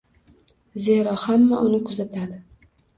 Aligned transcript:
Zero, 0.87 1.15
hamma 1.27 1.63
uni 1.69 1.85
kuzatadi. 1.87 2.45